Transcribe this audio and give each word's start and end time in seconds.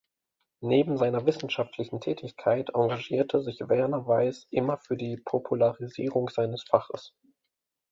Neben 0.63 0.97
seiner 0.97 1.27
wissenschaftlichen 1.27 2.01
Tätigkeit 2.01 2.71
engagierte 2.73 3.43
sich 3.43 3.59
Werner 3.59 4.07
Weiss 4.07 4.47
immer 4.49 4.77
für 4.79 4.97
die 4.97 5.15
Popularisierung 5.23 6.29
seines 6.29 6.63
Faches. 6.63 7.13